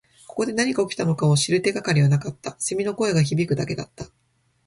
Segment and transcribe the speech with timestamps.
[0.25, 2.55] ここで何が起きたのかを知る手がかりはなかった。
[2.57, 4.07] 蝉の声が響くだけだった。